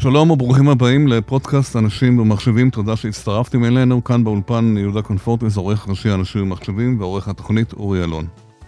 שלום 0.00 0.30
וברוכים 0.30 0.68
הבאים 0.68 1.08
לפודקאסט 1.08 1.76
אנשים 1.76 2.18
ומחשבים, 2.18 2.70
תודה 2.70 2.96
שהצטרפתם 2.96 3.64
אלינו. 3.64 4.04
כאן 4.04 4.24
באולפן 4.24 4.74
יהודה 4.78 5.02
קונפורטס, 5.02 5.56
עורך 5.56 5.88
ראשי 5.88 6.10
אנשים 6.10 6.42
ומחשבים 6.42 7.00
ועורך 7.00 7.28
התוכנית 7.28 7.72
אורי 7.72 8.04
אלון. 8.04 8.26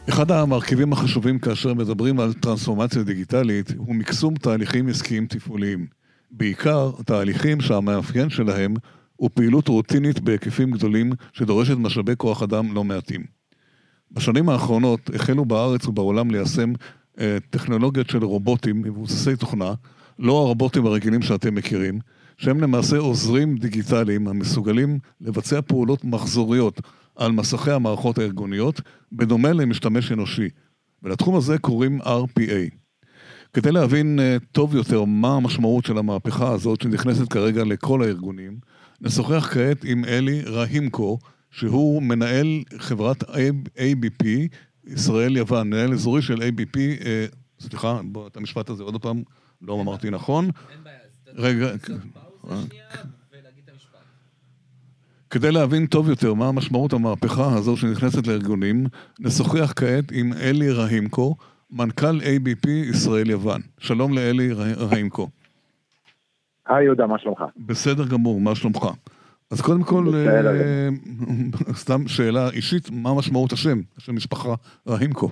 אחד 0.09 0.31
המרכיבים 0.31 0.93
החשובים 0.93 1.39
כאשר 1.39 1.75
מדברים 1.75 2.21
על 2.21 2.33
טרנספורמציה 2.33 3.03
דיגיטלית 3.03 3.73
הוא 3.77 3.95
מקסום 3.95 4.35
תהליכים 4.35 4.89
עסקיים 4.89 5.27
תפעוליים. 5.27 5.87
בעיקר 6.31 6.91
תהליכים 7.07 7.61
שהמאפיין 7.61 8.31
שלהם 8.31 8.75
הוא 9.17 9.31
פעילות 9.35 9.69
רוטינית 9.69 10.21
בהיקפים 10.21 10.71
גדולים 10.71 11.13
שדורשת 11.33 11.77
משאבי 11.77 12.13
כוח 12.17 12.43
אדם 12.43 12.75
לא 12.75 12.85
מעטים. 12.85 13.25
בשנים 14.13 14.49
האחרונות 14.49 15.11
החלו 15.15 15.45
בארץ 15.45 15.87
ובעולם 15.87 16.31
ליישם 16.31 16.73
אה, 17.21 17.39
טכנולוגיות 17.51 18.11
של 18.11 18.25
רובוטים 18.25 18.83
מבוססי 18.83 19.37
תוכנה, 19.37 19.73
לא 20.21 20.33
הרובוטים 20.33 20.87
הרגילים 20.87 21.23
שאתם 21.23 21.55
מכירים, 21.55 21.99
שהם 22.39 22.61
למעשה 22.61 22.99
עוזרים 22.99 23.57
דיגיטליים 23.57 24.29
המסוגלים 24.29 24.99
לבצע 25.21 25.61
פעולות 25.61 26.05
מחזוריות 26.05 26.81
על 27.17 27.33
מסכי 27.33 27.71
המערכות 27.71 28.19
הארגוניות, 28.19 28.81
בדומה 29.13 29.53
למשתמש 29.53 30.13
אנושי. 30.13 30.49
ולתחום 31.03 31.37
הזה 31.37 31.59
קוראים 31.59 32.01
RPA. 32.03 32.75
כדי 33.53 33.73
להבין 33.73 34.19
uh, 34.19 34.45
טוב 34.53 34.75
יותר 34.75 35.05
מה 35.05 35.37
המשמעות 35.37 35.85
של 35.85 35.99
המהפכה 35.99 36.53
הזאת 36.53 36.81
שנכנסת 36.81 37.33
כרגע 37.33 37.65
לכל 37.65 38.03
הארגונים, 38.03 38.59
נשוחח 39.01 39.49
כעת 39.53 39.85
עם 39.85 40.05
אלי 40.05 40.43
רהימקו, 40.43 41.19
שהוא 41.51 42.03
מנהל 42.03 42.47
חברת 42.79 43.23
ABP, 43.77 44.27
ישראל-יוון, 44.87 45.71
מנהל 45.71 45.93
אזורי 45.93 46.23
של 46.23 46.43
ABP, 46.43 46.79
אה, 47.05 47.27
סליחה, 47.61 48.01
את 48.27 48.37
המשפט 48.37 48.71
הזה 48.71 48.83
עוד 48.83 49.03
פעם, 49.03 49.23
לא 49.63 49.81
אמרתי 49.81 50.11
נכון. 50.11 50.45
אין 50.45 50.85
בעיה, 50.85 50.97
אז 51.27 51.35
רגע, 51.37 51.69
פאוזה 51.79 52.67
שנייה. 52.69 52.85
כדי 55.31 55.53
להבין 55.53 55.87
טוב 55.87 56.09
יותר 56.09 56.35
מה 56.35 56.49
המשמעות 56.49 56.93
המהפכה 56.93 57.55
הזו 57.55 57.77
שנכנסת 57.77 58.27
לארגונים, 58.27 58.87
נשוחח 59.21 59.73
כעת 59.77 60.13
עם 60.13 60.33
אלי 60.33 60.73
רהימקו, 60.73 61.37
מנכ"ל 61.71 62.21
ABP 62.21 62.69
ישראל-יוון. 62.69 63.61
שלום 63.79 64.13
לאלי 64.15 64.53
רהימקו. 64.77 65.29
היי 66.67 66.85
יהודה, 66.85 67.07
מה 67.07 67.19
שלומך? 67.19 67.43
בסדר 67.57 68.07
גמור, 68.07 68.41
מה 68.41 68.55
שלומך? 68.55 68.87
אז 69.51 69.61
קודם 69.61 69.83
כל, 69.83 70.13
אה, 70.15 70.89
סתם 71.83 72.09
שאלה 72.09 72.51
אישית, 72.51 72.91
מה 72.91 73.15
משמעות 73.15 73.53
השם, 73.53 73.81
השם 73.97 74.17
משפחה 74.17 74.55
רהימקו? 74.89 75.31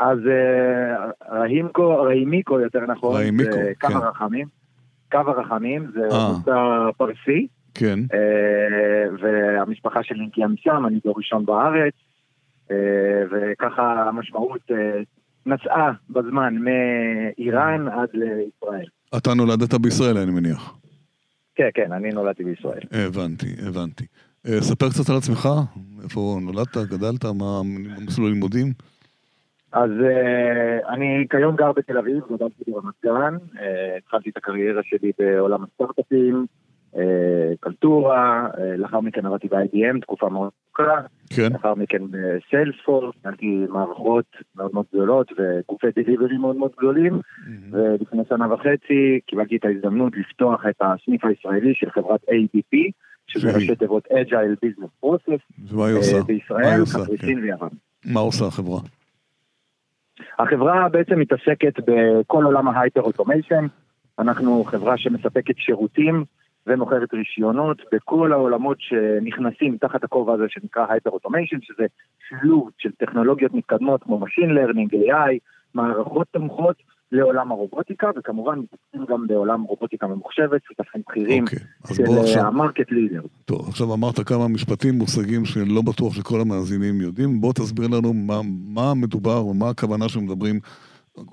אז 0.00 0.18
אה, 0.26 1.10
רהימקו, 1.38 2.02
רהימיקו 2.02 2.60
יותר 2.60 2.80
נכון, 2.86 3.16
רהימיקו, 3.16 3.52
זה 3.52 3.72
קו 3.80 3.88
כן. 3.88 3.96
הרחמים. 3.96 4.46
קו 5.12 5.18
הרחמים 5.18 5.86
זה 5.94 6.00
אה. 6.12 6.32
מוצא 6.32 6.56
פרסי. 6.96 7.46
כן. 7.74 7.98
והמשפחה 9.20 10.02
שלי 10.02 10.24
הגיעה 10.24 10.48
משם, 10.48 10.86
אני 10.86 10.98
דור 11.04 11.14
ראשון 11.16 11.46
בארץ. 11.46 11.94
אה, 12.70 13.22
וככה 13.30 14.08
המשמעות 14.08 14.60
אה, 14.70 15.00
נסעה 15.46 15.92
בזמן 16.10 16.54
מאיראן 16.54 17.88
עד 17.88 18.08
לישראל. 18.14 18.86
אתה 19.16 19.34
נולדת 19.34 19.74
בישראל, 19.74 20.18
אני 20.18 20.30
מניח. 20.30 20.76
כן, 21.54 21.68
כן, 21.74 21.92
אני 21.92 22.10
נולדתי 22.10 22.44
בישראל. 22.44 22.80
הבנתי, 22.92 23.46
הבנתי. 23.68 24.04
אה, 24.46 24.60
ספר 24.60 24.90
קצת 24.90 25.10
על 25.10 25.16
עצמך, 25.16 25.48
איפה 26.04 26.38
נולדת, 26.42 26.76
גדלת, 26.76 27.24
מה 27.24 27.60
מסלול 28.04 28.26
הלימודים? 28.26 28.72
אז 29.72 29.90
אני 30.88 31.26
כיום 31.30 31.56
גר 31.56 31.72
בתל 31.72 31.98
אביב, 31.98 32.22
גדלתי 32.32 32.64
ברמת 32.66 32.94
גן, 33.04 33.34
התחלתי 33.98 34.30
את 34.30 34.36
הקריירה 34.36 34.82
שלי 34.84 35.12
בעולם 35.18 35.62
הסטארט-אפים, 35.62 36.46
קלטורה, 37.60 38.48
לאחר 38.76 39.00
מכן 39.00 39.26
עבדתי 39.26 39.48
ב-IBM, 39.48 40.00
תקופה 40.00 40.28
מאוד 40.28 40.50
ארוכה. 40.78 41.06
כן. 41.36 41.52
לאחר 41.52 41.74
מכן 41.74 42.02
בסיילספורס, 42.10 43.14
ניהלתי 43.24 43.66
מערכות 43.68 44.24
מאוד 44.56 44.70
מאוד 44.74 44.84
גדולות 44.92 45.32
וגופי 45.32 45.86
delivery 45.94 46.38
מאוד 46.38 46.56
מאוד 46.56 46.70
גדולים, 46.78 47.14
mm-hmm. 47.14 47.48
ולפני 47.70 48.22
שנה 48.28 48.54
וחצי 48.54 49.20
קיבלתי 49.26 49.56
את 49.56 49.64
ההזדמנות 49.64 50.12
לפתוח 50.16 50.66
את 50.70 50.76
הסניף 50.80 51.24
הישראלי 51.24 51.74
של 51.74 51.90
חברת 51.90 52.20
ABP, 52.22 52.76
שזה 53.26 53.54
ראשי 53.54 53.76
תיבות 53.76 54.06
Agile 54.06 54.66
Business 54.66 55.04
Process, 55.06 55.72
ומה 55.72 55.86
היא 55.86 55.96
עושה? 55.96 56.22
בישראל, 56.22 56.80
קפריסין 56.84 57.38
כן. 57.38 57.42
ויוון. 57.42 57.68
מה 58.04 58.20
עושה 58.20 58.44
החברה? 58.44 58.80
החברה 60.38 60.88
בעצם 60.88 61.18
מתעסקת 61.18 61.74
בכל 61.86 62.44
עולם 62.44 62.68
ה 62.68 62.73
hyper 62.73 63.00
automation, 63.00 63.66
אנחנו 64.18 64.64
חברה 64.64 64.98
שמספקת 64.98 65.54
שירותים 65.58 66.24
ומוכרת 66.66 67.14
רישיונות 67.14 67.82
בכל 67.92 68.32
העולמות 68.32 68.76
שנכנסים 68.80 69.76
תחת 69.76 70.04
הכובע 70.04 70.32
הזה 70.32 70.44
שנקרא 70.48 70.86
hyper 70.88 71.10
automation, 71.10 71.60
שזה 71.60 71.86
שילוב 72.28 72.70
של 72.78 72.90
טכנולוגיות 72.92 73.54
מתקדמות 73.54 74.02
כמו 74.02 74.20
Machine 74.26 74.50
Learning, 74.50 74.94
AI, 74.94 75.38
מערכות 75.74 76.26
תומכות 76.30 76.76
לעולם 77.12 77.52
הרובוטיקה, 77.52 78.10
וכמובן 78.16 78.58
מתעסקים 78.58 79.04
גם 79.08 79.26
בעולם 79.26 79.62
רובוטיקה 79.62 80.06
ממוחשבת, 80.06 80.60
שותפים 80.64 81.02
בכירים 81.08 81.44
okay, 81.44 81.90
אוקיי, 81.90 82.26
של 82.26 82.38
המרקט 82.38 82.90
לידר. 82.90 83.22
טוב, 83.44 83.68
עכשיו 83.68 83.94
אמרת 83.94 84.20
כמה 84.20 84.48
משפטים, 84.48 84.94
מושגים 84.94 85.44
שלא 85.44 85.82
בטוח 85.82 86.14
שכל 86.14 86.40
המאזינים 86.40 87.00
יודעים, 87.00 87.40
בוא 87.40 87.52
תסביר 87.52 87.88
לנו 87.88 88.12
מה, 88.12 88.40
מה 88.74 88.94
מדובר 88.94 89.46
ומה 89.46 89.68
הכוונה 89.68 90.08
שמדברים 90.08 90.60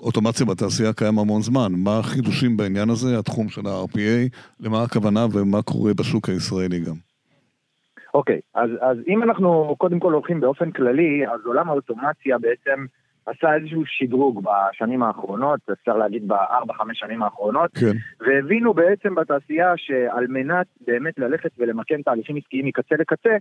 אוטומציה 0.00 0.46
בתעשייה 0.46 0.92
קיים 0.92 1.18
המון 1.18 1.42
זמן. 1.42 1.72
מה 1.76 1.98
החידושים 1.98 2.56
בעניין 2.56 2.90
הזה, 2.90 3.18
התחום 3.18 3.48
של 3.48 3.66
ה-RPA, 3.66 4.38
למה 4.60 4.82
הכוונה 4.82 5.26
ומה 5.32 5.62
קורה 5.62 5.94
בשוק 5.94 6.28
הישראלי 6.28 6.80
גם? 6.80 6.94
אוקיי, 8.14 8.36
okay, 8.36 8.60
אז, 8.60 8.70
אז 8.80 8.96
אם 9.08 9.22
אנחנו 9.22 9.74
קודם 9.78 10.00
כל 10.00 10.12
הולכים 10.12 10.40
באופן 10.40 10.70
כללי, 10.70 11.26
אז 11.26 11.40
עולם 11.44 11.68
האוטומציה 11.68 12.38
בעצם 12.38 12.86
עשה 13.28 13.54
איזשהו 13.54 13.82
שדרוג 13.86 14.42
בשנים 14.44 15.02
האחרונות, 15.02 15.60
אפשר 15.72 15.96
להגיד 15.96 16.28
בארבע, 16.28 16.74
חמש 16.74 16.98
שנים 16.98 17.22
האחרונות, 17.22 17.70
כן. 17.78 17.92
והבינו 18.20 18.74
בעצם 18.74 19.14
בתעשייה 19.14 19.72
שעל 19.76 20.26
מנת 20.26 20.66
באמת 20.86 21.18
ללכת 21.18 21.50
ולמקם 21.58 22.02
תהליכים 22.02 22.36
עסקיים 22.36 22.66
מקצה 22.66 22.94
לקצה, 22.98 23.36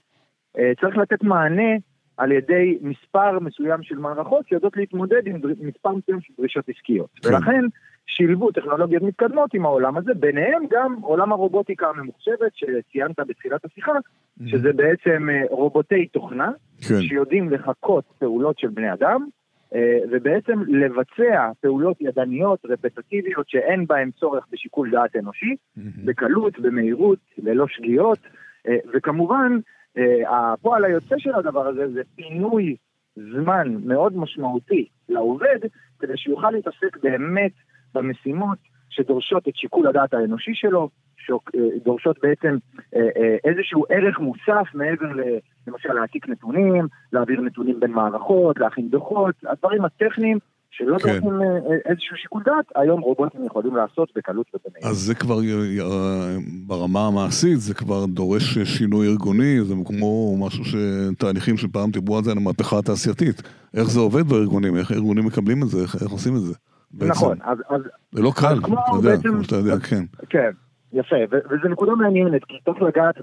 אה, 0.58 0.72
צריך 0.82 0.98
לתת 0.98 1.24
מענה 1.24 1.72
על 2.18 2.32
ידי 2.32 2.78
מספר 2.82 3.40
מסוים 3.40 3.84
של 3.84 3.96
מערכות 3.96 4.48
שיודעות 4.48 4.78
להתמודד 4.78 5.28
עם 5.28 5.42
מספר 5.62 5.90
מסוים 5.96 6.22
של 6.22 6.34
דרישות 6.38 6.70
עסקיות. 6.70 7.10
כן. 7.22 7.30
ולכן 7.30 7.66
שילבו 8.08 8.52
טכנולוגיות 8.52 9.04
מתקדמות 9.04 9.54
עם 9.54 9.66
העולם 9.66 9.98
הזה, 9.98 10.14
ביניהם 10.14 10.64
גם 10.72 10.96
עולם 11.02 11.32
הרובוטיקה 11.32 11.88
הממוחשבת 11.88 12.52
שציינת 12.56 13.20
בתחילת 13.20 13.66
השיחה, 13.66 13.92
mm-hmm. 13.92 14.50
שזה 14.50 14.74
בעצם 14.74 15.30
אה, 15.30 15.42
רובוטי 15.50 16.08
תוכנה, 16.08 16.52
כן. 16.88 17.02
שיודעים 17.02 17.50
לחקות 17.50 18.04
פעולות 18.20 18.60
של 18.60 18.68
בני 18.68 18.94
אדם, 18.94 19.26
ובעצם 20.12 20.62
לבצע 20.68 21.52
פעולות 21.62 22.02
ידניות, 22.02 22.60
רפטטיביות, 22.66 23.50
שאין 23.50 23.86
בהן 23.88 24.12
צורך 24.12 24.46
בשיקול 24.52 24.92
דעת 24.92 25.16
אנושי. 25.16 25.56
בקלות, 26.06 26.60
במהירות, 26.60 27.20
ללא 27.38 27.68
שגיאות, 27.68 28.20
אה, 28.68 28.78
וכמובן, 28.94 29.58
אה, 29.98 30.54
הפועל 30.54 30.86
היוצא 30.86 31.16
של 31.18 31.36
הדבר 31.36 31.68
הזה 31.68 31.88
זה 31.94 32.02
פינוי 32.16 32.76
זמן 33.16 33.76
מאוד 33.86 34.18
משמעותי 34.18 34.88
לעובד, 35.10 35.60
כדי 36.00 36.18
שיוכל 36.18 36.52
להתעסק 36.52 36.98
באמת 37.04 37.52
במשימות 37.94 38.58
שדורשות 38.90 39.48
את 39.48 39.56
שיקול 39.56 39.88
הדעת 39.88 40.14
האנושי 40.14 40.52
שלו, 40.54 40.90
שדורשות 41.28 42.18
אה, 42.18 42.30
בעצם 42.30 42.58
אה, 42.96 43.36
איזשהו 43.44 43.86
ערך 43.90 44.20
מוסף 44.20 44.68
מעבר 44.74 45.08
למשל 45.68 45.94
להעתיק 45.94 46.30
נתונים, 46.30 46.88
להעביר 47.14 47.42
נתונים 47.42 47.80
בין 47.80 47.92
מערכות, 47.92 48.60
להכין 48.60 48.90
דוחות, 48.90 49.36
הדברים 49.46 49.86
הטכניים 49.86 50.40
שלא 50.78 50.98
כן. 50.98 51.12
דורשים 51.12 51.42
אה, 51.42 51.48
אה, 51.48 51.78
איזשהו 51.86 52.18
שיקול 52.18 52.44
דעת, 52.46 52.66
היום 52.76 53.02
רובוטים 53.02 53.46
יכולים 53.46 53.76
לעשות 53.76 54.10
בקלות 54.16 54.48
ובמהירות. 54.54 54.92
אז 54.92 54.98
זה 54.98 55.16
כבר 55.16 55.40
אה, 55.40 56.38
ברמה 56.68 57.08
המעשית, 57.08 57.60
זה 57.60 57.74
כבר 57.74 58.06
דורש 58.06 58.58
שינוי 58.58 59.08
ארגוני, 59.08 59.62
זה 59.64 59.74
כמו 59.86 60.38
משהו 60.46 60.64
שתהליכים 60.66 61.58
שפעם 61.58 61.92
דיברו 61.92 62.18
על 62.18 62.24
זה, 62.24 62.32
על 62.32 62.38
המהפכה 62.38 62.80
התעשייתית. 62.80 63.42
איך 63.74 63.90
זה 63.90 64.00
עובד 64.00 64.24
בארגונים, 64.28 64.76
איך 64.76 64.92
ארגונים 64.92 65.26
מקבלים 65.26 65.64
את 65.64 65.68
זה, 65.68 65.82
איך, 65.82 65.96
איך 65.96 66.12
עושים 66.12 66.36
את 66.36 66.42
זה. 66.42 66.54
בעצם. 66.92 67.12
נכון, 67.12 67.38
אז... 67.44 67.58
אז 67.70 67.82
זה 68.12 68.22
לא 68.22 68.32
קל, 68.36 68.58
אתה 68.58 68.96
יודע, 68.98 69.10
בעצם, 69.10 69.30
כמו 69.30 69.44
שאתה 69.44 69.56
יודע, 69.56 69.80
כן. 69.80 70.04
כן, 70.30 70.52
יפה, 70.94 71.16
וזו 71.32 71.68
נקודה 71.70 71.92
מעניינת, 71.96 72.46
כי 72.46 72.58
צריך 72.66 72.82
לגעת 72.82 73.16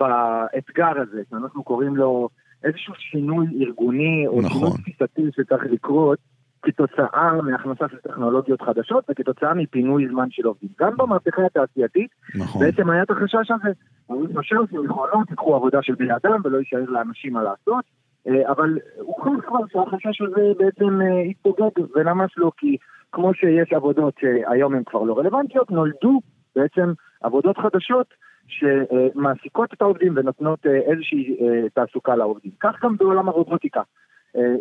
באתגר 0.00 1.00
הזה, 1.00 1.22
שאנחנו 1.30 1.64
קוראים 1.64 1.96
לו 1.96 2.28
איזשהו 2.64 2.94
שינוי 2.96 3.46
ארגוני, 3.60 4.26
או 4.26 4.42
נכון. 4.42 4.50
שינוי 4.50 4.70
תפיסתי 4.70 5.22
שצריך 5.36 5.64
לקרות. 5.70 6.18
כתוצאה 6.64 7.42
מהכנסה 7.42 7.84
של 7.90 7.96
טכנולוגיות 7.96 8.62
חדשות 8.62 9.04
וכתוצאה 9.10 9.54
מפינוי 9.54 10.08
זמן 10.08 10.26
של 10.30 10.46
עובדים. 10.46 10.68
גם 10.80 10.96
במהפכה 10.96 11.42
התעשייתית, 11.46 12.10
נכון. 12.34 12.62
בעצם 12.62 12.90
היה 12.90 13.02
את 13.02 13.10
החשש 13.10 13.50
הזה, 13.50 13.72
למשל 14.10 14.56
שיכולות, 14.70 15.30
ייקחו 15.30 15.54
עבודה 15.54 15.78
של 15.82 15.94
בני 15.94 16.16
אדם 16.16 16.40
ולא 16.44 16.58
יישאר 16.58 16.84
לאנשים 16.88 17.32
מה 17.32 17.42
לעשות, 17.42 17.84
אבל 18.26 18.78
הוכח 18.98 19.46
כבר 19.46 19.58
שהחשש 19.72 20.20
הזה 20.20 20.52
בעצם 20.58 21.00
התפוגג, 21.30 21.80
וממש 21.96 22.34
לא, 22.36 22.52
כי 22.56 22.76
כמו 23.12 23.34
שיש 23.34 23.72
עבודות 23.72 24.14
שהיום 24.20 24.74
הן 24.74 24.82
כבר 24.86 25.02
לא 25.02 25.18
רלוונטיות, 25.18 25.70
נולדו 25.70 26.20
בעצם 26.56 26.92
עבודות 27.22 27.58
חדשות 27.58 28.14
שמעסיקות 28.46 29.74
את 29.74 29.82
העובדים 29.82 30.12
ונותנות 30.16 30.66
איזושהי 30.66 31.36
תעסוקה 31.74 32.16
לעובדים. 32.16 32.52
כך 32.60 32.74
גם 32.82 32.96
בעולם 32.96 33.28
הרובוטיקה. 33.28 33.80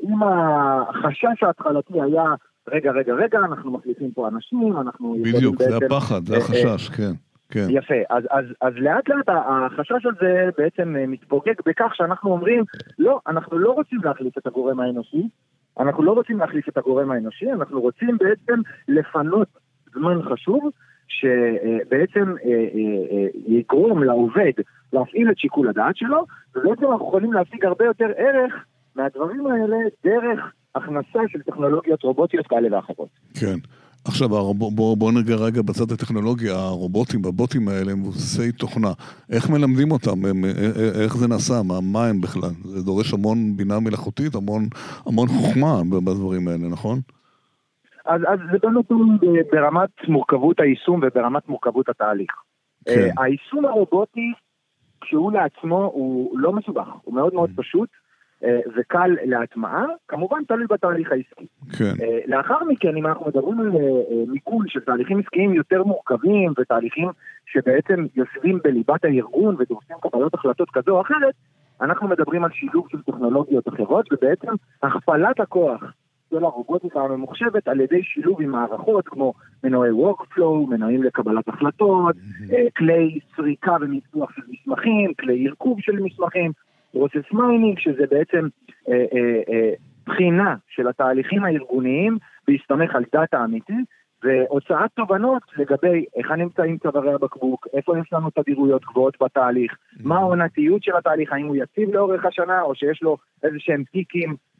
אם 0.04 0.24
החשש 0.24 1.44
ההתחלתי 1.44 2.02
היה 2.02 2.24
רגע, 2.68 2.92
רגע, 2.92 3.14
רגע, 3.14 3.40
אנחנו 3.40 3.72
מחליפים 3.72 4.12
פה 4.12 4.28
אנשים, 4.28 4.78
אנחנו... 4.82 5.16
בדיוק, 5.24 5.62
זה 5.62 5.70
בעצם, 5.70 5.86
הפחד, 5.86 6.26
זה 6.26 6.38
החשש, 6.38 6.90
כן. 6.90 7.12
כן. 7.50 7.68
יפה, 7.70 7.96
אז, 8.10 8.24
אז, 8.32 8.46
אז 8.62 8.74
לאט 8.78 9.10
לאט 9.10 9.30
החשש 9.30 10.06
הזה 10.06 10.50
בעצם 10.58 10.96
מתפוגג 11.08 11.54
בכך 11.66 11.96
שאנחנו 11.96 12.32
אומרים, 12.32 12.64
לא, 13.00 13.20
אנחנו 13.28 13.58
לא 13.58 13.72
רוצים 13.72 14.00
להחליף 14.04 14.38
את 14.38 14.48
הגורם 14.48 14.80
האנושי, 14.80 15.28
אנחנו 15.80 16.04
לא 16.04 16.12
רוצים 16.12 16.40
להחליף 16.40 16.70
את 16.70 16.78
הגורם 16.78 17.12
האנושי, 17.12 17.52
אנחנו 17.52 17.82
רוצים 17.82 18.18
בעצם 18.18 18.62
לפנות 18.88 19.48
זמן 19.94 20.22
חשוב, 20.22 20.70
שבעצם 21.20 22.36
אה, 22.46 22.52
אה, 22.52 23.18
אה, 23.18 23.28
יגרום 23.48 24.04
לעובד 24.04 24.52
להפעיל 24.94 25.32
את 25.32 25.38
שיקול 25.38 25.70
הדעת 25.70 25.98
שלו, 25.98 26.26
ובעצם 26.56 26.92
אנחנו 26.92 27.08
יכולים 27.08 27.34
להשיג 27.34 27.66
הרבה 27.66 27.86
יותר 27.86 28.06
ערך 28.18 28.54
מהדברים 28.96 29.48
האלה 29.48 29.78
דרך 30.04 30.40
הכנסה 30.76 31.20
של 31.28 31.42
טכנולוגיות 31.42 32.04
רובוטיות 32.04 32.48
כאלה 32.48 32.76
ואחרות. 32.78 33.10
כן. 33.40 33.56
עכשיו, 34.06 34.30
בואו 34.30 34.96
בוא, 34.96 35.12
נגע 35.12 35.36
רגע 35.36 35.62
בצד 35.62 35.92
הטכנולוגי, 35.92 36.50
הרובוטים, 36.50 37.26
הבוטים 37.26 37.68
האלה 37.68 37.92
הם 37.92 38.00
מבוססי 38.00 38.52
תוכנה. 38.52 38.92
איך 39.30 39.50
מלמדים 39.50 39.92
אותם? 39.92 40.26
הם, 40.26 40.46
איך 41.04 41.18
זה 41.18 41.28
נעשה? 41.28 41.62
מה, 41.64 41.82
מה 41.82 42.08
הם 42.08 42.22
בכלל? 42.22 42.50
זה 42.64 42.84
דורש 42.84 43.14
המון 43.14 43.58
בינה 43.58 43.80
מלאכותית, 43.80 44.36
המון, 44.36 44.68
המון 45.06 45.28
חוכמה 45.28 45.82
בדברים 45.90 46.48
האלה, 46.48 46.68
נכון? 46.68 47.00
אז, 48.06 48.22
אז 48.28 48.40
זה 48.52 48.58
לא 48.64 48.72
נתון 48.72 49.18
ברמת 49.52 50.08
מורכבות 50.08 50.60
היישום 50.60 51.00
וברמת 51.04 51.50
מורכבות 51.50 51.90
התהליך. 51.90 52.32
כן. 52.86 53.10
Uh, 53.10 53.24
היישום 53.24 53.66
הרובוטי, 53.66 54.34
כשהוא 55.02 55.32
לעצמו, 55.32 55.92
הוא 55.94 56.40
לא 56.40 56.54
מסובך, 56.54 56.88
הוא 57.04 57.14
מאוד 57.14 57.34
מאוד 57.34 57.50
mm. 57.50 57.62
פשוט. 57.62 57.90
וקל 58.76 59.16
אה, 59.20 59.26
להטמעה, 59.26 59.86
כמובן 60.08 60.38
תלוי 60.48 60.66
בתהליך 60.70 61.12
העסקי. 61.12 61.48
כן. 61.78 62.04
אה, 62.04 62.20
לאחר 62.28 62.64
מכן, 62.64 62.98
אם 62.98 63.08
אנחנו 63.08 63.26
מדברים 63.26 63.60
על 63.60 63.68
אה, 63.76 63.82
מיקול 64.28 64.66
של 64.68 64.80
תהליכים 64.80 65.20
עסקיים 65.20 65.54
יותר 65.54 65.84
מורכבים 65.84 66.54
ותהליכים 66.58 67.10
שבעצם 67.46 68.06
יושבים 68.16 68.60
בליבת 68.64 69.06
הארגון 69.06 69.56
ודורשים 69.60 69.96
קבלות 70.02 70.34
החלטות 70.34 70.70
כזו 70.70 70.92
או 70.92 71.02
אחרת, 71.02 71.34
אנחנו 71.82 72.08
מדברים 72.08 72.44
על 72.44 72.52
שילוב 72.54 72.88
של 72.92 73.02
טכנולוגיות 73.02 73.68
אחרות 73.68 74.14
ובעצם 74.14 74.52
הכפלת 74.84 75.40
הכוח 75.40 75.84
של 76.34 76.44
הרובוטיקה 76.44 77.00
הממוחשבת 77.00 77.68
על 77.68 77.82
ידי 77.82 78.04
שילוב 78.04 78.42
עם 78.42 78.50
מערכות 78.50 79.08
כמו 79.08 79.34
מנועי 79.64 79.92
Workflow, 79.92 80.70
מנועים 80.70 81.04
לקבלת 81.04 81.48
החלטות, 81.48 82.16
כלי 82.78 83.20
סריקה 83.36 83.76
ומיצוי 83.82 84.32
של 84.36 84.42
מסמכים, 84.48 85.14
כלי 85.14 85.48
ארכוב 85.48 85.78
של 85.82 86.00
מסמכים. 86.00 86.52
process 86.92 87.32
mining, 87.32 87.80
שזה 87.80 88.04
בעצם 88.12 88.48
אה, 88.90 88.94
אה, 88.94 89.54
אה, 89.54 89.74
בחינה 90.08 90.56
של 90.68 90.88
התהליכים 90.88 91.44
הארגוניים 91.44 92.18
בהסתמך 92.48 92.96
על 92.96 93.04
דאטה 93.14 93.44
אמיתי, 93.44 93.74
והוצאת 94.24 94.92
תובנות 94.96 95.44
לגבי 95.58 96.06
היכן 96.16 96.36
נמצאים 96.36 96.78
צווארי 96.78 97.14
הבקבוק, 97.14 97.68
איפה 97.74 97.98
יש 98.00 98.14
לנו 98.14 98.30
תדירויות 98.30 98.86
גבוהות 98.86 99.18
בתהליך. 99.22 99.76
מה 100.04 100.18
העונתיות 100.18 100.84
של 100.84 100.96
התהליך, 100.98 101.34
האם 101.34 101.46
הוא 101.46 101.56
יציב 101.56 101.90
לאורך 101.94 102.26
השנה, 102.26 102.62
או 102.62 102.76
שיש 102.76 103.02
לו 103.02 103.18
איזה 103.44 103.58
שהם 103.60 103.84
פיקים 103.92 104.30
אה, 104.30 104.36
אה, 104.36 104.53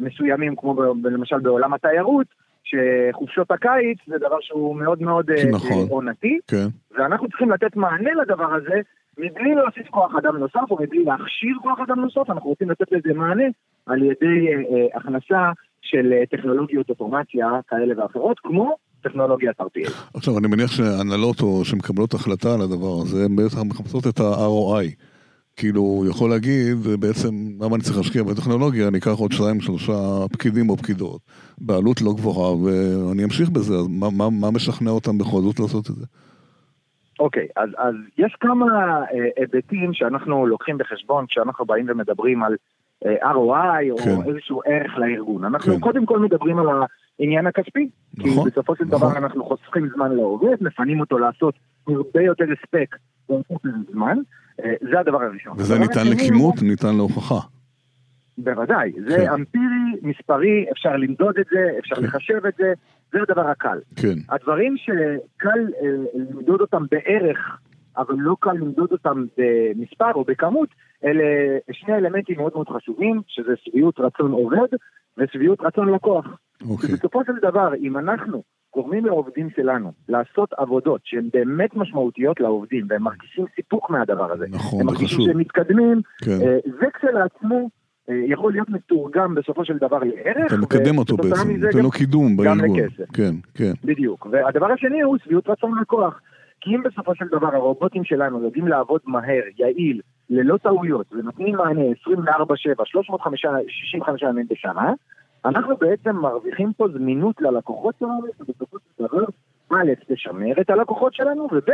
מסוימים, 0.00 0.56
כמו 0.56 0.74
ב, 0.74 1.06
למשל 1.06 1.38
בעולם 1.38 1.74
התיירות, 1.74 2.26
שחופשות 2.64 3.50
הקיץ 3.50 3.98
זה 4.06 4.18
דבר 4.18 4.36
שהוא 4.40 4.76
מאוד 4.76 5.02
מאוד 5.02 5.30
אה, 5.30 5.50
נכון. 5.52 5.86
עונתי, 5.90 6.38
כן. 6.46 6.66
ואנחנו 6.98 7.28
צריכים 7.28 7.50
לתת 7.50 7.76
מענה 7.76 8.10
לדבר 8.22 8.54
הזה 8.54 8.80
מבלי 9.18 9.54
להוסיף 9.54 9.86
כוח 9.90 10.12
אדם 10.18 10.36
נוסף 10.36 10.70
או 10.70 10.76
מבלי 10.80 11.04
להכשיר 11.04 11.56
כוח 11.62 11.78
אדם 11.88 12.00
נוסף, 12.00 12.30
אנחנו 12.30 12.48
רוצים 12.48 12.70
לתת 12.70 12.92
לזה 12.92 13.14
מענה 13.14 13.44
על 13.86 14.02
ידי 14.02 14.48
אה, 14.48 14.76
אה, 14.76 14.98
הכנסה 14.98 15.52
של 15.82 16.12
אה, 16.12 16.26
טכנולוגיות 16.26 16.90
אוטומציה 16.90 17.46
כאלה 17.68 18.02
ואחרות, 18.02 18.38
כמו 18.38 18.76
טכנולוגיית 19.02 19.60
RPA. 19.60 19.90
עכשיו, 20.14 20.38
אני 20.38 20.46
מניח 20.48 20.70
שהנהלות 20.70 21.40
או 21.40 21.64
שמקבלות 21.64 22.14
החלטה 22.14 22.54
על 22.54 22.60
הדבר 22.60 23.02
הזה, 23.02 23.24
הן 23.24 23.36
בטח 23.36 23.62
מחפשות 23.64 24.06
את 24.06 24.20
ה-ROI. 24.20 25.13
כאילו, 25.56 26.04
יכול 26.10 26.30
להגיד, 26.30 26.76
בעצם, 27.00 27.28
למה 27.60 27.76
אני 27.76 27.82
צריך 27.82 27.96
להשקיע 27.96 28.22
בטכנולוגיה, 28.22 28.88
אני 28.88 28.98
אקח 28.98 29.18
עוד 29.18 29.32
שניים, 29.32 29.60
שלושה 29.60 29.92
פקידים 30.32 30.70
או 30.70 30.76
פקידות, 30.76 31.20
בעלות 31.58 32.02
לא 32.02 32.12
גבוהה, 32.12 32.56
ואני 32.56 33.24
אמשיך 33.24 33.50
בזה, 33.50 33.74
אז 33.74 33.86
מה, 33.88 34.10
מה, 34.10 34.30
מה 34.30 34.50
משכנע 34.50 34.90
אותם 34.90 35.18
בכל 35.18 35.40
זאת 35.40 35.60
לעשות 35.60 35.90
את 35.90 35.94
זה? 35.94 36.06
אוקיי, 37.20 37.46
אז, 37.56 37.68
אז 37.78 37.94
יש 38.18 38.36
כמה 38.40 38.66
אה, 39.12 39.28
היבטים 39.36 39.90
שאנחנו 39.92 40.46
לוקחים 40.46 40.78
בחשבון 40.78 41.26
כשאנחנו 41.26 41.64
באים 41.64 41.86
ומדברים 41.88 42.42
על 42.42 42.56
אה, 43.06 43.32
ROI 43.32 44.04
כן. 44.04 44.10
או 44.10 44.30
איזשהו 44.30 44.60
ערך 44.66 44.98
לארגון. 44.98 45.44
אנחנו 45.44 45.74
כן. 45.74 45.80
קודם 45.80 46.06
כל 46.06 46.18
מדברים 46.18 46.58
על 46.58 46.66
העניין 47.18 47.46
הכספי, 47.46 47.88
נכון, 48.18 48.44
כי 48.44 48.50
בסופו 48.50 48.76
של 48.76 48.84
נכון. 48.84 48.98
דבר 48.98 49.18
אנחנו 49.18 49.44
חוסכים 49.44 49.88
זמן 49.94 50.12
לעובד, 50.12 50.56
מפנים 50.60 51.00
אותו 51.00 51.18
לעשות 51.18 51.54
הרבה 51.88 52.22
יותר 52.22 52.44
הספק 52.44 52.96
זמן, 53.92 54.18
אה, 54.64 54.72
זה 54.90 55.00
הדבר 55.00 55.22
הראשון. 55.22 55.52
וזה 55.58 55.78
ניתן 55.78 56.06
לכימות, 56.10 56.54
ניתן 56.62 56.96
להוכחה. 56.96 57.38
בוודאי, 58.38 58.92
זה 59.08 59.16
כן. 59.16 59.30
אמפירי, 59.32 60.00
מספרי, 60.02 60.66
אפשר 60.72 60.96
למדוד 60.96 61.38
את 61.38 61.46
זה, 61.50 61.78
אפשר 61.78 61.96
כן. 61.96 62.02
לחשב 62.02 62.46
את 62.46 62.54
זה, 62.58 62.72
זה 63.12 63.18
הדבר 63.28 63.48
הקל. 63.48 63.78
כן. 63.96 64.14
הדברים 64.28 64.76
שקל 64.76 65.72
אה, 65.82 65.88
למדוד 66.14 66.60
אותם 66.60 66.82
בערך, 66.90 67.58
אבל 67.96 68.14
לא 68.18 68.36
קל 68.40 68.52
למדוד 68.52 68.92
אותם 68.92 69.24
במספר 69.38 70.12
או 70.14 70.24
בכמות, 70.24 70.68
אלה 71.04 71.24
שני 71.72 71.94
אלמנטים 71.94 72.36
מאוד 72.36 72.52
מאוד 72.54 72.68
חשובים, 72.68 73.20
שזה 73.26 73.52
שביעות 73.56 74.00
רצון 74.00 74.32
עובד 74.32 74.68
ושביעות 75.18 75.60
רצון 75.60 75.94
לקוח. 75.94 76.26
אוקיי. 76.68 76.90
ובסופו 76.92 77.24
של 77.26 77.32
דבר, 77.42 77.74
אם 77.74 77.98
אנחנו 77.98 78.42
גורמים 78.74 79.06
לעובדים 79.06 79.48
שלנו 79.56 79.92
לעשות 80.08 80.52
עבודות 80.52 81.00
שהן 81.04 81.28
באמת 81.32 81.76
משמעותיות 81.76 82.40
לעובדים, 82.40 82.86
והם 82.88 83.02
מרגישים 83.02 83.44
סיפוק 83.56 83.90
מהדבר 83.90 84.32
הזה, 84.32 84.46
נכון, 84.50 84.80
הם 84.80 84.86
מרגישים 84.86 85.20
שהם 85.20 85.38
מתקדמים, 85.38 86.00
כן. 86.24 86.30
אה, 86.30 86.58
זה 86.80 86.86
כשלעצמו 86.94 87.70
אה, 88.10 88.14
יכול 88.26 88.52
להיות 88.52 88.68
מתורגם 88.68 89.34
בסופו 89.34 89.64
של 89.64 89.76
דבר 89.78 89.98
לערך. 89.98 90.52
אתה 90.52 90.56
מקדם 90.56 90.98
אותו 90.98 91.16
בעצם, 91.16 91.50
נותן 91.50 91.78
לו 91.78 91.90
קידום 91.90 92.36
בארגון. 92.36 92.58
גם 92.58 92.74
לכסף. 92.74 93.10
כן, 93.12 93.34
כן. 93.54 93.72
בדיוק. 93.84 94.26
והדבר 94.30 94.72
השני 94.72 95.02
הוא 95.02 95.16
שביעות 95.24 95.48
רצון 95.48 95.78
לקוח. 95.80 96.20
כי 96.60 96.70
אם 96.70 96.82
בסופו 96.82 97.14
של 97.14 97.24
דבר 97.32 97.54
הרובוטים 97.54 98.04
שלנו 98.04 98.44
יודעים 98.44 98.68
לעבוד 98.68 99.00
מהר, 99.06 99.42
יעיל, 99.58 100.00
ללא 100.30 100.56
טעויות, 100.56 101.06
ונותנים 101.12 101.56
מענה 101.56 101.80
24/7, 101.80 102.84
365 102.84 104.22
ימים 104.22 104.46
בשנה, 104.50 104.92
אנחנו 105.44 105.76
בעצם 105.76 106.16
מרוויחים 106.16 106.72
פה 106.72 106.88
זמינות 106.92 107.40
ללקוחות 107.40 107.94
שלנו, 107.98 108.26
שבסופו 108.38 108.76
של 108.78 109.04
דבר 109.04 109.24
א', 109.70 109.92
תשמר 110.06 110.60
את 110.60 110.70
הלקוחות 110.70 111.14
שלנו, 111.14 111.48
וב', 111.52 111.70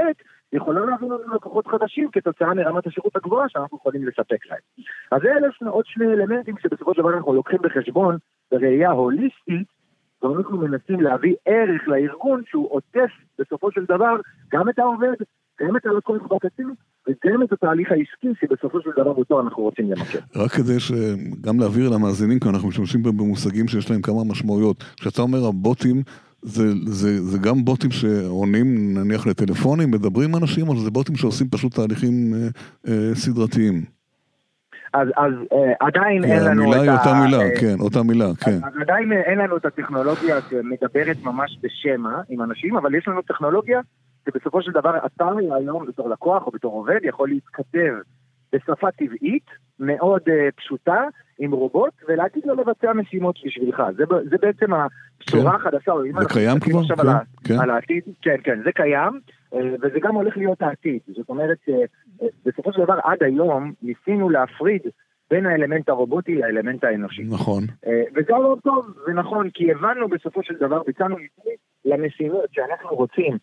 יכולה 0.52 0.84
להביא 0.84 1.08
לנו 1.08 1.34
לקוחות 1.34 1.66
חדשים 1.66 2.10
כתוצאה 2.12 2.54
מרמת 2.54 2.86
השירות 2.86 3.16
הגבוהה 3.16 3.48
שאנחנו 3.48 3.76
יכולים 3.78 4.06
לספק 4.08 4.46
להם. 4.46 4.60
אז 5.10 5.20
אלה 5.24 5.48
עוד 5.66 5.84
שני 5.86 6.06
אלמנטים 6.06 6.54
שבסופו 6.58 6.94
של 6.94 7.02
דבר 7.02 7.14
אנחנו 7.16 7.32
לוקחים 7.32 7.58
בחשבון 7.62 8.16
בראייה 8.52 8.90
הוליסטית, 8.90 9.68
ואנחנו 10.22 10.58
מנסים 10.58 11.00
להביא 11.00 11.34
ערך 11.46 11.88
לארגון 11.88 12.42
שהוא 12.46 12.68
עוטף 12.70 13.10
בסופו 13.38 13.72
של 13.72 13.84
דבר 13.84 14.16
גם 14.52 14.68
את 14.68 14.78
העובד, 14.78 15.14
גם 15.60 15.76
את 15.76 15.86
הלקוח 15.86 16.22
בקצין, 16.22 16.74
וגם 17.08 17.42
את 17.42 17.52
התהליך 17.52 17.88
העסקי 17.90 18.28
שבסופו 18.40 18.80
של 18.80 18.90
דבר 18.96 19.10
אותו 19.10 19.40
אנחנו 19.40 19.62
רוצים 19.62 19.90
למקד. 19.90 20.18
רק 20.36 20.50
כדי 20.50 20.80
שגם 20.80 21.60
להעביר 21.60 21.90
למאזינים 21.90 22.38
כאן, 22.40 22.54
אנחנו 22.54 22.68
משתמשים 22.68 23.02
פה 23.02 23.12
במושגים 23.12 23.68
שיש 23.68 23.90
להם 23.90 24.02
כמה 24.02 24.24
משמעויות. 24.24 24.84
כשאתה 25.00 25.22
אומר 25.22 25.46
הבוטים, 25.48 26.02
זה, 26.42 26.62
זה, 26.86 27.22
זה 27.22 27.38
גם 27.38 27.64
בוטים 27.64 27.90
שעונים 27.90 28.98
נניח 28.98 29.26
לטלפונים, 29.26 29.90
מדברים 29.90 30.34
עם 30.34 30.42
אנשים, 30.42 30.68
או 30.68 30.76
זה 30.76 30.90
בוטים 30.90 31.16
שעושים 31.16 31.48
פשוט 31.48 31.74
תהליכים 31.74 32.34
אה, 32.34 32.48
אה, 32.88 33.14
סדרתיים? 33.14 33.84
אז, 34.94 35.08
אז 35.16 35.32
אה, 35.52 35.72
עדיין 35.80 36.24
אין 36.24 36.44
לנו 36.44 36.72
את 36.72 36.76
ה... 36.76 36.80
המילה 36.80 36.92
היא 36.92 36.98
אותה 36.98 37.14
מילה, 37.24 37.42
אה, 37.42 37.60
כן, 37.60 37.80
אותה 37.80 38.02
מילה, 38.02 38.26
כן. 38.44 38.50
אז, 38.50 38.56
אז 38.56 38.80
עדיין 38.80 39.12
אין 39.12 39.38
לנו 39.38 39.56
את 39.56 39.64
הטכנולוגיה 39.64 40.36
שמדברת 40.50 41.16
ממש 41.24 41.58
בשמע 41.62 42.20
עם 42.28 42.42
אנשים, 42.42 42.76
אבל 42.76 42.94
יש 42.94 43.08
לנו 43.08 43.22
טכנולוגיה 43.22 43.80
שבסופו 44.26 44.62
של 44.62 44.72
דבר 44.72 44.98
אתה 45.06 45.28
היום 45.54 45.86
בתור 45.86 46.08
לקוח 46.10 46.46
או 46.46 46.52
בתור 46.52 46.72
עובד 46.72 47.00
יכול 47.02 47.28
להתכתב 47.28 47.92
בשפה 48.52 48.90
טבעית, 48.90 49.46
מאוד 49.80 50.22
uh, 50.28 50.32
פשוטה, 50.56 51.04
עם 51.38 51.52
רובוט, 51.52 51.92
ולהגיד 52.08 52.42
לו 52.46 52.54
לבצע 52.54 52.92
משימות 52.92 53.38
בשבילך. 53.46 53.82
זה, 53.96 54.04
זה 54.30 54.36
בעצם 54.42 54.74
הבשורה 54.74 55.50
כן. 55.50 55.56
החדשה. 55.56 55.92
זה 56.20 56.28
קיים 56.28 56.60
כבר? 56.60 56.82
כן, 56.82 57.08
על, 57.08 57.16
כן. 57.44 57.60
על 57.60 57.70
העתיד, 57.70 58.02
כן, 58.22 58.36
כן, 58.44 58.62
זה 58.64 58.72
קיים, 58.72 59.20
uh, 59.52 59.56
וזה 59.82 59.98
גם 60.02 60.14
הולך 60.14 60.36
להיות 60.36 60.62
העתיד. 60.62 61.00
זאת 61.16 61.28
אומרת, 61.28 61.58
uh, 61.68 62.24
בסופו 62.44 62.72
של 62.72 62.82
דבר 62.84 62.98
עד 63.04 63.22
היום 63.22 63.72
ניסינו 63.82 64.30
להפריד 64.30 64.82
בין 65.30 65.46
האלמנט 65.46 65.88
הרובוטי 65.88 66.34
לאלמנט 66.34 66.84
האנושי. 66.84 67.22
נכון. 67.22 67.62
וזה 68.16 68.32
לא 68.32 68.56
טוב 68.64 68.94
ונכון, 69.06 69.50
כי 69.54 69.72
הבנו 69.72 70.08
בסופו 70.08 70.42
של 70.42 70.54
דבר, 70.60 70.82
ביצענו 70.86 71.16
מיפוי 71.16 71.52
למשימות 71.84 72.44
שאנחנו 72.52 72.96
רוצים 72.96 73.38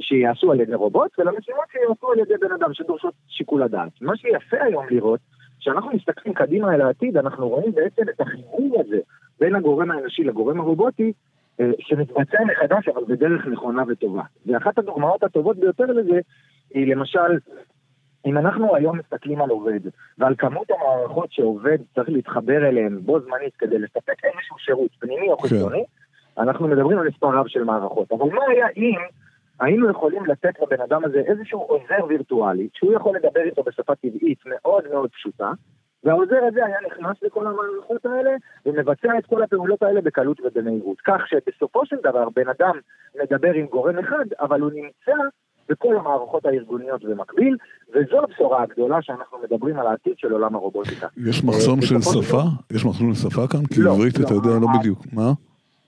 שיעשו 0.00 0.52
על 0.52 0.60
ידי 0.60 0.74
רובוט, 0.74 1.18
ולמשימות 1.18 1.64
שיעשו 1.72 2.12
על 2.12 2.18
ידי 2.18 2.34
בן 2.40 2.52
אדם 2.52 2.74
שדורשות 2.74 3.14
שיקול 3.28 3.62
הדעת. 3.62 3.92
מה 4.00 4.16
שיפה 4.16 4.56
היום 4.60 4.86
לראות, 4.90 5.20
כשאנחנו 5.60 5.90
מסתכלים 5.90 6.34
קדימה 6.34 6.74
אל 6.74 6.80
העתיד, 6.80 7.16
אנחנו 7.16 7.48
רואים 7.48 7.72
בעצם 7.72 8.02
את 8.08 8.20
החיבור 8.20 8.80
הזה 8.80 8.98
בין 9.40 9.54
הגורם 9.54 9.90
האנושי 9.90 10.24
לגורם 10.24 10.60
הרובוטי, 10.60 11.12
שמתבצע 11.78 12.38
מחדש, 12.44 12.88
אבל 12.88 13.02
בדרך 13.08 13.46
נכונה 13.46 13.82
וטובה. 13.88 14.22
ואחת 14.46 14.78
הדוגמאות 14.78 15.22
הטובות 15.22 15.56
ביותר 15.56 15.84
לזה, 15.84 16.20
היא 16.74 16.94
למשל, 16.94 17.38
אם 18.26 18.38
אנחנו 18.38 18.76
היום 18.76 18.98
מסתכלים 18.98 19.42
על 19.42 19.50
עובד, 19.50 19.80
ועל 20.18 20.34
כמות 20.38 20.70
המערכות 20.70 21.32
שעובד 21.32 21.78
צריך 21.94 22.08
להתחבר 22.08 22.68
אליהן 22.68 22.98
בו 23.00 23.20
זמנית 23.20 23.56
כדי 23.58 23.78
לספק 23.78 24.24
איזשהו 24.24 24.58
שירות 24.58 24.90
פנימי 24.98 25.30
או 25.30 25.38
חיצוני, 25.38 25.84
אנחנו 26.38 26.68
מדברים 26.68 26.98
על 26.98 27.08
מספר 27.08 27.26
רב 27.38 27.46
של 27.48 27.64
מערכות. 27.64 28.12
אבל 28.12 28.30
מה 28.34 28.42
היה 28.48 28.66
אם 28.76 28.98
היינו 29.60 29.90
יכולים 29.90 30.26
לתת 30.26 30.54
לבן 30.62 30.80
אדם 30.80 31.04
הזה 31.04 31.18
איזשהו 31.18 31.60
עוזר 31.60 32.04
וירטואלי, 32.08 32.68
שהוא 32.74 32.92
יכול 32.92 33.16
לדבר 33.16 33.40
איתו 33.40 33.62
בשפה 33.62 33.94
טבעית 33.94 34.38
מאוד 34.46 34.84
מאוד 34.92 35.10
פשוטה, 35.10 35.52
והעוזר 36.04 36.44
הזה 36.48 36.66
היה 36.66 36.76
נכנס 36.86 37.16
לכל 37.22 37.46
המערכות 37.46 38.06
האלה 38.06 38.30
ומבצע 38.66 39.18
את 39.18 39.26
כל 39.26 39.42
הפעולות 39.42 39.82
האלה 39.82 40.00
בקלות 40.00 40.40
ובמהירות. 40.40 40.96
כך 41.04 41.20
שבסופו 41.26 41.86
של 41.86 41.96
דבר 41.96 42.28
בן 42.36 42.48
אדם 42.48 42.78
מדבר 43.22 43.52
עם 43.52 43.66
גורם 43.66 43.98
אחד, 43.98 44.24
אבל 44.40 44.60
הוא 44.60 44.70
נמצא 44.74 45.22
בכל 45.68 45.96
המערכות 45.96 46.46
הארגוניות 46.46 47.04
במקביל, 47.04 47.56
וזו 47.94 48.22
הבשורה 48.22 48.62
הגדולה 48.62 49.02
שאנחנו 49.02 49.38
מדברים 49.44 49.78
על 49.78 49.86
העתיד 49.86 50.12
של 50.16 50.32
עולם 50.32 50.54
הרובוטיקה. 50.54 51.06
יש 51.16 51.44
מחסום 51.44 51.82
של 51.82 52.00
שפה? 52.00 52.42
יש 52.70 52.84
מחסום 52.84 53.14
של 53.14 53.28
שפה 53.30 53.48
כאן? 53.48 53.66
כי 53.74 53.80
לא, 53.80 53.90
עברית 53.90 54.14
אתה 54.20 54.34
יודע 54.34 54.50
לא 54.60 54.68
בדיוק. 54.78 54.98
מה? 55.12 55.32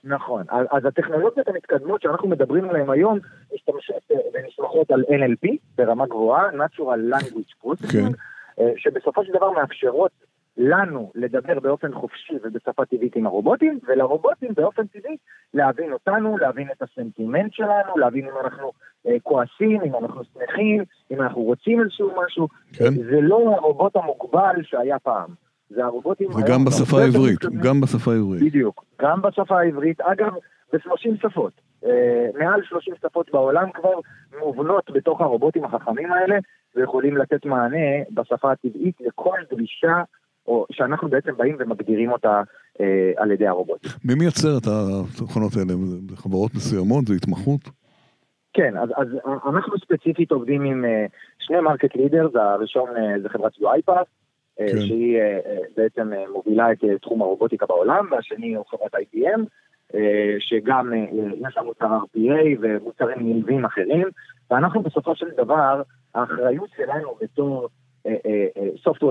נכון, 0.03 0.43
אז 0.49 0.85
הטכנולוגיות 0.85 1.47
המתקדמות 1.47 2.01
שאנחנו 2.01 2.29
מדברים 2.29 2.69
עליהן 2.69 2.89
היום 2.89 3.19
משתמשות 3.53 4.11
ונסמכות 4.33 4.91
על 4.91 5.03
NLP 5.03 5.47
ברמה 5.77 6.07
גבוהה, 6.07 6.49
Natural 6.49 7.13
Language 7.13 7.65
Processing, 7.65 8.13
כן. 8.57 8.67
שבסופו 8.77 9.25
של 9.25 9.31
דבר 9.33 9.51
מאפשרות 9.51 10.11
לנו 10.57 11.11
לדבר 11.15 11.59
באופן 11.59 11.93
חופשי 11.93 12.33
ובשפה 12.43 12.85
טבעית 12.85 13.15
עם 13.15 13.25
הרובוטים, 13.25 13.79
ולרובוטים 13.87 14.49
באופן 14.55 14.87
טבעי 14.87 15.17
להבין 15.53 15.93
אותנו, 15.93 16.37
להבין 16.37 16.67
את 16.71 16.81
הסנטימנט 16.81 17.53
שלנו, 17.53 17.97
להבין 17.97 18.25
אם 18.25 18.37
אנחנו 18.43 18.71
אה, 19.07 19.15
כועסים, 19.23 19.81
אם 19.81 19.95
אנחנו 19.95 20.21
שמחים, 20.23 20.83
אם 21.11 21.21
אנחנו 21.21 21.41
רוצים 21.41 21.81
איזשהו 21.81 22.11
משהו. 22.25 22.47
כן. 22.73 22.93
זה 22.93 23.21
לא 23.21 23.55
הרובוט 23.55 23.95
המוגבל 23.95 24.55
שהיה 24.63 24.99
פעם. 24.99 25.46
זה 25.69 25.85
הרובוטים... 25.85 26.29
וגם 26.35 26.65
בשפה 26.65 27.01
העברית, 27.01 27.39
גם 27.63 27.81
בשפה 27.81 28.11
העברית. 28.11 28.41
בדיוק, 28.41 28.85
גם 29.01 29.21
בשפה 29.21 29.59
העברית. 29.59 30.01
אגב, 30.01 30.33
ב-30 30.73 31.21
שפות. 31.21 31.53
אה, 31.85 32.27
מעל 32.39 32.61
30 32.63 32.93
שפות 33.01 33.29
בעולם 33.33 33.71
כבר 33.73 33.99
מובנות 34.39 34.91
בתוך 34.93 35.21
הרובוטים 35.21 35.63
החכמים 35.63 36.11
האלה, 36.11 36.35
ויכולים 36.75 37.17
לתת 37.17 37.45
מענה 37.45 38.03
בשפה 38.11 38.51
הטבעית 38.51 38.95
לכל 39.01 39.37
דרישה 39.51 40.01
או 40.47 40.65
שאנחנו 40.71 41.09
בעצם 41.09 41.31
באים 41.37 41.55
ומגדירים 41.59 42.11
אותה 42.11 42.41
אה, 42.81 43.11
על 43.17 43.31
ידי 43.31 43.47
הרובוטים. 43.47 43.91
מי 44.05 44.15
מייצר 44.15 44.57
את 44.57 44.67
התוכנות 44.67 45.51
האלה? 45.55 45.73
זה 46.09 46.17
חברות 46.17 46.55
מסוימות? 46.55 47.07
זה 47.07 47.13
התמחות? 47.13 47.61
כן, 48.53 48.77
אז, 48.77 48.89
אז 48.95 49.07
אנחנו 49.25 49.77
ספציפית 49.77 50.31
עובדים 50.31 50.65
עם 50.65 50.85
אה, 50.85 51.05
שני 51.39 51.59
market 51.59 51.95
leaders, 51.95 52.31
הראשון 52.35 52.89
אה, 52.97 53.21
זה 53.21 53.29
חברת 53.29 53.51
UiPath, 53.55 53.91
אה, 53.91 54.03
כן. 54.57 54.81
שהיא 54.81 55.17
אה, 55.17 55.39
אה, 55.45 55.57
בעצם 55.77 56.13
אה, 56.13 56.23
מובילה 56.33 56.71
את 56.71 56.83
אה, 56.83 56.97
תחום 56.97 57.21
הרובוטיקה 57.21 57.65
בעולם, 57.65 58.07
והשני 58.11 58.55
הוא 58.55 58.65
חברת 58.69 58.95
IBM, 58.95 59.41
אה, 59.95 60.35
שגם 60.39 60.93
אה, 60.93 61.05
יש 61.47 61.57
לה 61.57 61.63
מוצר 61.63 61.85
RPA 61.85 62.57
ומוצרים 62.61 63.17
נלווים 63.19 63.65
אחרים, 63.65 64.07
ואנחנו 64.51 64.81
בסופו 64.81 65.15
של 65.15 65.29
דבר, 65.37 65.81
האחריות 66.15 66.69
שלנו 66.77 67.15
בתור 67.21 67.67
אה, 68.07 68.13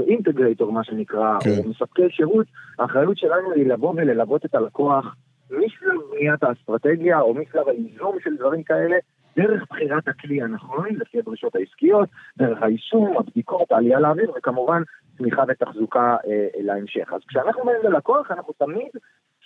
אינטגרייטור, 0.09 0.73
מה 0.73 0.85
שנקרא, 0.85 1.39
כן. 1.41 1.51
או 1.65 1.69
מספקי 1.71 2.11
שירות, 2.11 2.47
האחריות 2.79 3.19
שלנו 3.19 3.53
היא 3.53 3.67
לבוא 3.67 3.93
וללוות 3.97 4.45
את 4.45 4.55
הלקוח 4.55 5.17
משלב 5.51 6.01
בניית 6.11 6.43
האסטרטגיה, 6.43 7.21
או 7.21 7.35
משלב 7.35 7.69
האיזום 7.69 8.17
של 8.25 8.37
דברים 8.37 8.63
כאלה, 8.63 8.97
דרך 9.37 9.65
בחירת 9.71 10.09
הכלי 10.09 10.43
הנכון, 10.43 10.89
לפי 10.91 11.19
הדרישות 11.19 11.57
העסקיות, 11.57 12.09
דרך 12.39 12.63
היישום, 12.63 13.17
הבדיקות, 13.17 13.73
העלייה 13.73 14.01
לאוויר, 14.01 14.33
וכמובן 14.37 14.83
תמיכה 15.19 15.43
ותחזוקה 15.49 16.17
אה, 16.27 16.47
להמשך. 16.61 17.13
אז 17.13 17.21
כשאנחנו 17.29 17.65
באים 17.65 17.81
ללקוח, 17.85 18.31
אנחנו 18.31 18.53
תמיד 18.53 18.91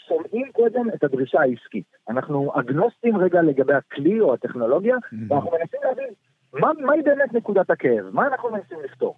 שומעים 0.09 0.53
קודם 0.53 0.91
את 0.95 1.05
הדרישה 1.05 1.41
העסקית. 1.41 1.87
אנחנו 2.09 2.53
אגנוסטים 2.61 3.17
רגע 3.17 3.43
לגבי 3.43 3.75
הכלי 3.75 4.21
או 4.21 4.35
הטכנולוגיה, 4.35 4.97
mm-hmm. 4.97 5.17
ואנחנו 5.29 5.51
מנסים 5.51 5.81
להבין 5.85 6.09
מה, 6.53 6.71
מהי 6.87 7.03
באמת 7.03 7.33
נקודת 7.33 7.71
הכאב, 7.71 8.05
מה 8.13 8.27
אנחנו 8.27 8.51
מנסים 8.51 8.79
לפתור. 8.85 9.17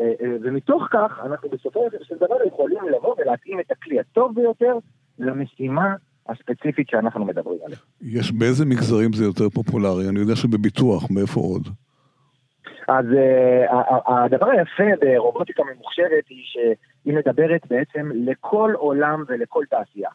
אה, 0.00 0.04
אה, 0.04 0.36
ומתוך 0.42 0.88
כך 0.90 1.20
אנחנו 1.26 1.48
בסופו 1.48 1.88
של 2.02 2.14
דבר 2.16 2.36
יכולים 2.46 2.88
לבוא 2.96 3.14
ולהתאים 3.18 3.60
את 3.60 3.70
הכלי 3.70 4.00
הטוב 4.00 4.34
ביותר 4.34 4.78
למשימה 5.18 5.94
הספציפית 6.28 6.88
שאנחנו 6.88 7.24
מדברים 7.24 7.58
עליה. 7.64 7.78
יש 8.00 8.32
באיזה 8.32 8.66
מגזרים 8.66 9.12
זה 9.12 9.24
יותר 9.24 9.48
פופולרי? 9.48 10.08
אני 10.08 10.20
יודע 10.20 10.36
שבביטוח, 10.36 11.10
מאיפה 11.10 11.40
עוד? 11.40 11.68
אז 12.88 13.04
uh, 13.06 13.72
הדבר 14.06 14.46
היפה 14.50 14.96
ברובוטיקה 15.00 15.62
ממוחשבת 15.74 16.28
היא 16.28 16.44
שהיא 16.44 17.14
מדברת 17.14 17.66
בעצם 17.70 18.10
לכל 18.14 18.72
עולם 18.76 19.24
ולכל 19.28 19.64
תעשייה. 19.70 20.10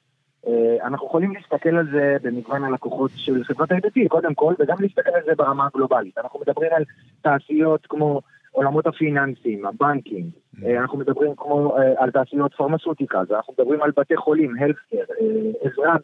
Uh, 0.46 0.50
אנחנו 0.84 1.08
יכולים 1.08 1.34
להסתכל 1.34 1.78
על 1.78 1.88
זה 1.92 2.18
במגוון 2.22 2.64
הלקוחות 2.64 3.12
של 3.16 3.44
חברת 3.44 3.72
ה-IDT, 3.72 4.08
קודם 4.08 4.34
כל, 4.34 4.54
וגם 4.60 4.78
להסתכל 4.80 5.10
על 5.10 5.22
זה 5.26 5.32
ברמה 5.38 5.66
הגלובלית. 5.66 6.18
אנחנו 6.18 6.40
מדברים 6.40 6.70
על 6.74 6.84
תעשיות 7.22 7.86
כמו 7.90 8.22
עולמות 8.58 8.88
הפיננסים, 8.88 9.66
הבנקים. 9.66 10.30
אה, 10.66 10.80
אנחנו 10.80 10.98
מדברים 10.98 11.36
כמו 11.38 11.78
אה, 11.78 11.94
על 11.98 12.12
תעשיות 12.12 12.54
פרמסוטיקה, 12.54 13.22
אנחנו 13.32 13.54
מדברים 13.60 13.82
על 13.82 13.92
בתי 13.98 14.18
חולים, 14.18 14.56
הלפקר, 14.60 15.14
עזרה 15.62 15.96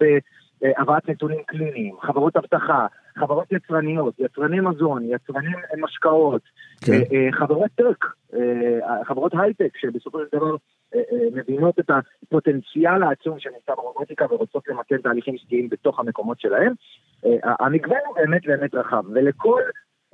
בהבאת 0.61 1.09
נתונים 1.09 1.39
קליניים, 1.47 1.95
חברות 2.01 2.37
אבטחה, 2.37 2.87
חברות 3.17 3.51
יצרניות, 3.51 4.19
יצרני 4.19 4.59
מזון, 4.59 5.03
יצרני 5.05 5.51
משקאות, 5.77 6.41
כן. 6.85 7.01
חברות 7.31 7.71
טק, 7.75 8.05
חברות 9.03 9.31
הייטק, 9.39 9.77
שבסופו 9.77 10.19
של 10.19 10.37
דבר 10.37 10.55
מבינות 11.33 11.79
את 11.79 11.89
הפוטנציאל 11.89 13.03
העצום 13.03 13.39
שנמצא 13.39 13.75
ברובוטיקה 13.75 14.25
ורוצות 14.29 14.67
למקד 14.67 14.97
תהליכים 14.97 15.35
עסקיים 15.35 15.69
בתוך 15.69 15.99
המקומות 15.99 16.39
שלהם. 16.39 16.73
המגוון 17.43 17.97
הוא 18.07 18.15
באמת 18.15 18.45
באמת 18.45 18.75
רחב, 18.75 19.03
ולכל 19.13 19.61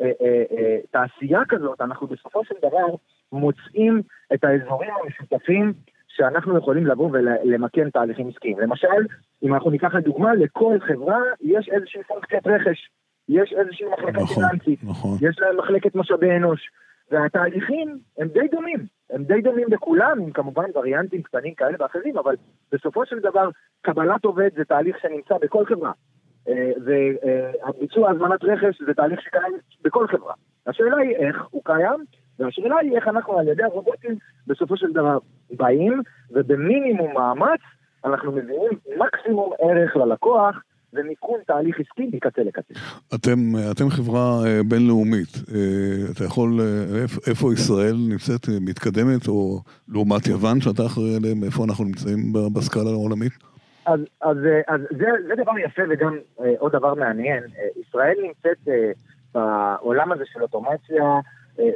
אה, 0.01 0.11
אה, 0.21 0.43
אה, 0.57 0.77
תעשייה 0.91 1.41
כזאת, 1.49 1.81
אנחנו 1.81 2.07
בסופו 2.07 2.45
של 2.45 2.55
דבר 2.57 2.95
מוצאים 3.31 4.01
את 4.33 4.43
האזורים 4.43 4.89
המשותפים 5.03 5.73
שאנחנו 6.19 6.57
יכולים 6.57 6.87
לבוא 6.87 7.09
ולמקם 7.11 7.89
תהליכים 7.89 8.27
עסקיים. 8.27 8.59
למשל, 8.59 9.05
אם 9.43 9.53
אנחנו 9.53 9.71
ניקח 9.71 9.95
לדוגמה, 9.95 10.35
לכל 10.35 10.77
חברה 10.87 11.19
יש 11.41 11.69
איזושהי 11.69 12.03
פונקציית 12.03 12.47
רכש, 12.47 12.89
יש 13.29 13.53
איזושהי 13.53 13.85
מחלקה 13.93 14.21
נכון, 14.21 14.43
פיננסית, 14.43 14.79
נכון. 14.83 15.17
יש 15.21 15.39
להם 15.39 15.57
מחלקת 15.57 15.95
משאבי 15.95 16.31
אנוש, 16.31 16.69
והתהליכים 17.11 17.99
הם 18.17 18.27
די 18.27 18.47
דומים, 18.51 18.79
הם 19.09 19.23
די 19.23 19.41
דומים 19.41 19.67
בכולם, 19.69 20.19
עם 20.21 20.31
כמובן 20.31 20.65
וריאנטים 20.75 21.21
קטנים 21.21 21.53
כאלה 21.53 21.77
ואחרים, 21.79 22.17
אבל 22.17 22.35
בסופו 22.71 23.05
של 23.05 23.19
דבר 23.19 23.49
קבלת 23.81 24.25
עובד 24.25 24.49
זה 24.55 24.65
תהליך 24.65 24.97
שנמצא 25.01 25.35
בכל 25.41 25.65
חברה. 25.65 25.91
וביצוע 26.85 28.11
הזמנת 28.11 28.43
רכש 28.43 28.81
זה 28.85 28.93
תהליך 28.93 29.21
שקיים 29.21 29.53
בכל 29.81 30.07
חברה. 30.07 30.33
השאלה 30.67 30.97
היא 30.97 31.15
איך 31.15 31.45
הוא 31.51 31.61
קיים, 31.65 32.03
והשאלה 32.39 32.75
היא 32.81 32.95
איך 32.95 33.07
אנחנו 33.07 33.39
על 33.39 33.47
ידי 33.47 33.63
הרובוטים 33.63 34.15
בסופו 34.47 34.77
של 34.77 34.91
דבר 34.93 35.17
באים, 35.51 36.01
ובמינימום 36.31 37.13
מאמץ 37.13 37.59
אנחנו 38.05 38.31
מביאים 38.31 38.71
מקסימום 38.97 39.53
ערך 39.61 39.95
ללקוח. 39.95 40.55
ומיקום 40.93 41.37
תהליך 41.47 41.79
עסקי 41.79 42.09
מקצה 42.13 42.43
לקצה. 42.43 42.73
אתם, 43.15 43.37
אתם 43.71 43.89
חברה 43.89 44.45
אה, 44.45 44.59
בינלאומית, 44.69 45.35
אה, 45.35 46.11
אתה 46.11 46.23
יכול, 46.23 46.59
אה, 46.61 47.01
איפה 47.27 47.53
ישראל 47.53 47.95
נמצאת 48.09 48.41
מתקדמת, 48.61 49.27
או 49.27 49.59
לעומת 49.87 50.27
יוון 50.27 50.61
שאתה 50.61 50.85
אחראי 50.85 51.15
עליהם, 51.15 51.43
איפה 51.43 51.63
אנחנו 51.63 51.85
נמצאים 51.85 52.33
בסקאלה 52.53 52.89
העולמית? 52.89 53.33
אז, 53.85 53.99
אז, 54.21 54.37
אז 54.67 54.81
זה, 54.89 55.07
זה 55.27 55.43
דבר 55.43 55.59
יפה 55.59 55.81
וגם 55.89 56.17
אה, 56.41 56.53
עוד 56.59 56.71
דבר 56.71 56.93
מעניין. 56.93 57.43
אה, 57.43 57.81
ישראל 57.87 58.15
נמצאת 58.23 58.67
אה, 58.67 58.91
בעולם 59.33 60.11
הזה 60.11 60.23
של 60.33 60.41
אוטומציה 60.41 61.03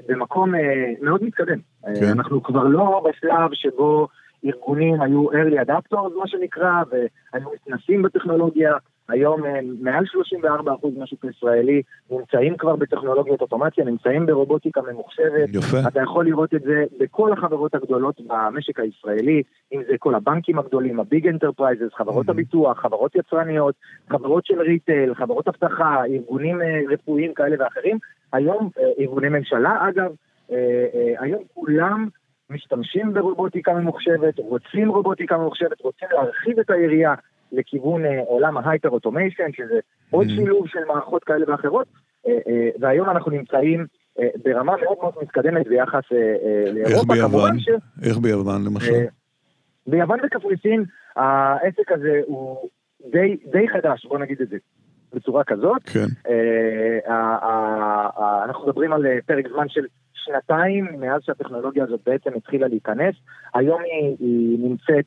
במקום 0.07 0.55
אה, 0.55 0.93
מאוד 1.01 1.23
מתקדם. 1.23 1.59
אה, 1.87 1.93
כן. 1.99 2.09
אנחנו 2.09 2.43
כבר 2.43 2.63
לא 2.63 3.03
בשלב 3.09 3.53
שבו 3.53 4.07
ארגונים 4.45 5.01
היו 5.01 5.31
early 5.31 5.67
adapters, 5.67 6.19
מה 6.19 6.27
שנקרא, 6.27 6.83
והיו 6.91 7.49
מתנסים 7.53 8.01
בטכנולוגיה, 8.01 8.73
היום 9.13 9.46
אה, 9.46 9.60
מעל 9.79 10.03
34% 10.43 10.48
מהשוק 10.98 11.25
הישראלי 11.25 11.82
נמצאים 12.12 12.58
כבר 12.58 12.75
בטכנולוגיות 12.75 13.41
אוטומציה, 13.41 13.86
נמצאים 13.86 14.25
ברובוטיקה 14.25 14.82
ממוחשבת. 14.82 15.50
יפה. 15.53 15.77
אתה 15.88 16.01
יכול 16.01 16.25
לראות 16.25 16.53
את 16.53 16.62
זה 16.62 16.84
בכל 17.00 17.34
החברות 17.34 17.75
הגדולות 17.75 18.22
במשק 18.27 18.79
הישראלי, 18.79 19.43
אם 19.74 19.82
זה 19.88 19.93
כל 20.00 20.15
הבנקים 20.15 20.60
הגדולים, 20.60 21.00
ה 21.00 21.06
big 21.06 21.27
enterprises, 21.27 21.93
חברות 21.98 22.27
mm-hmm. 22.27 22.32
הביטוח, 22.32 22.79
חברות 22.79 23.15
יצרניות, 23.15 23.75
חברות 24.10 24.46
של 24.46 24.62
retail, 24.62 25.13
חברות 25.13 25.48
אבטחה, 25.48 26.05
ארגונים 26.05 26.62
אה, 26.62 26.79
רפואיים 26.89 27.34
כאלה 27.34 27.55
ואחרים. 27.60 27.98
היום, 28.34 28.70
ארגוני 29.00 29.29
ממשלה 29.29 29.89
אגב, 29.89 30.12
היום 31.20 31.43
כולם 31.53 32.08
משתמשים 32.50 33.13
ברובוטיקה 33.13 33.74
ממוחשבת, 33.74 34.39
רוצים 34.39 34.89
רובוטיקה 34.89 35.38
ממוחשבת, 35.38 35.82
רוצים 35.82 36.08
להרחיב 36.12 36.60
את 36.60 36.70
היריעה 36.70 37.15
לכיוון 37.53 38.05
אה, 38.05 38.19
עולם 38.27 38.57
ה 38.57 38.63
hyper 38.63 38.89
automation, 38.89 39.51
שזה 39.53 39.79
עוד 40.10 40.27
mm-hmm. 40.27 40.36
שילוב 40.36 40.67
של 40.67 40.79
מערכות 40.88 41.24
כאלה 41.24 41.45
ואחרות, 41.51 41.88
אה, 42.27 42.31
אה, 42.48 42.69
והיום 42.79 43.10
אנחנו 43.10 43.31
נמצאים 43.31 43.86
ברמה 44.43 44.74
מאוד 44.83 44.98
מאוד 45.01 45.13
מתקדמת 45.22 45.67
ביחס 45.67 46.03
לאירופה. 46.74 47.13
איך 47.13 47.24
ביוון? 47.24 47.60
ש... 47.60 47.69
איך 48.03 48.17
ביוון 48.17 48.65
למשל? 48.65 49.05
ביוון 49.88 50.19
וקפריסין 50.25 50.83
העסק 51.15 51.91
הזה 51.91 52.22
הוא 52.25 52.69
די, 53.12 53.38
די 53.51 53.69
חדש, 53.69 54.05
בוא 54.05 54.19
נגיד 54.19 54.41
את 54.41 54.50
זה. 54.50 54.57
בצורה 55.13 55.43
כזאת. 55.43 55.83
כן. 55.83 56.05
אה, 56.29 57.00
אה, 57.07 58.07
אה, 58.17 58.43
אנחנו 58.45 58.67
מדברים 58.67 58.93
על 58.93 59.05
פרק 59.25 59.48
זמן 59.48 59.69
של 59.69 59.86
שנתיים 60.13 60.88
מאז 61.00 61.22
שהטכנולוגיה 61.24 61.83
הזאת 61.83 62.00
בעצם 62.05 62.29
התחילה 62.36 62.67
להיכנס. 62.67 63.15
היום 63.53 63.81
היא, 63.81 64.15
היא 64.19 64.60
נמצאת 64.60 65.05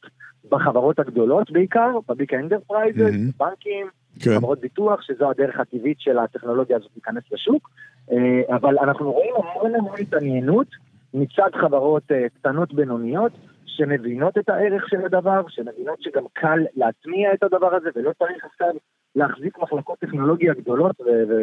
בחברות 0.51 0.99
הגדולות 0.99 1.51
בעיקר, 1.51 1.91
ב 2.09 2.15
big 2.15 2.35
enterprises, 2.35 3.01
mm-hmm. 3.01 3.39
בנקים, 3.39 3.87
כן. 4.21 4.37
חברות 4.37 4.61
ביטוח, 4.61 5.03
שזו 5.03 5.31
הדרך 5.31 5.61
הטבעית 5.61 6.01
של 6.01 6.19
הטכנולוגיה 6.19 6.77
הזאת 6.77 6.91
להיכנס 6.95 7.23
לשוק. 7.33 7.71
אה, 8.13 8.57
אבל 8.57 8.79
אנחנו 8.79 9.13
רואים 9.13 9.35
המון 9.37 9.75
המון 9.75 9.97
התעניינות 10.01 10.67
מצד 11.15 11.51
חברות 11.55 12.03
אה, 12.13 12.29
קטנות 12.29 12.75
בינוניות. 12.75 13.33
שמבינות 13.77 14.39
את 14.39 14.49
הערך 14.49 14.89
של 14.89 15.05
הדבר, 15.05 15.41
שמבינות 15.49 16.03
שגם 16.03 16.25
קל 16.33 16.59
להטמיע 16.77 17.35
את 17.35 17.43
הדבר 17.43 17.75
הזה 17.75 17.89
ולא 17.95 18.11
צריך 18.19 18.45
עכשיו 18.45 18.75
להחזיק 19.17 19.59
מחלקות 19.59 19.99
טכנולוגיה 19.99 20.55
גדולות 20.55 21.01